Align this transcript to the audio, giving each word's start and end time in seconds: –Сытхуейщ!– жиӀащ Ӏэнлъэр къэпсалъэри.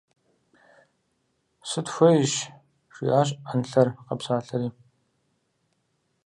–Сытхуейщ!– 1.69 2.31
жиӀащ 2.95 3.29
Ӏэнлъэр 3.47 3.87
къэпсалъэри. 4.05 4.69